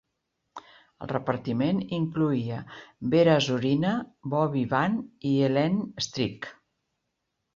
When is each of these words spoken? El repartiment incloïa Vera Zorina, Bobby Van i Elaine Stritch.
El 1.05 1.09
repartiment 1.11 1.81
incloïa 1.97 2.61
Vera 3.13 3.35
Zorina, 3.49 3.91
Bobby 4.35 4.63
Van 4.71 4.97
i 5.33 5.37
Elaine 5.49 6.07
Stritch. 6.07 6.49